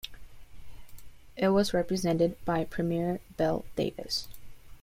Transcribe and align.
It 1.37 1.49
was 1.49 1.75
represented 1.75 2.43
by 2.43 2.63
Premier 2.63 3.19
Bill 3.37 3.65
Davis. 3.75 4.27